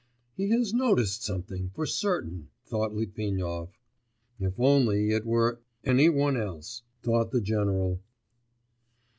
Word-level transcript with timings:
'He 0.33 0.49
has 0.49 0.73
noticed 0.73 1.21
something, 1.23 1.69
for 1.75 1.85
certain!' 1.85 2.47
thought 2.65 2.91
Litvinov. 2.91 3.77
'If 4.39 4.59
only 4.59 5.11
it 5.11 5.27
were... 5.27 5.61
any 5.83 6.09
one 6.09 6.35
else!' 6.35 6.81
thought 7.03 7.29
the 7.29 7.39
general. 7.39 8.01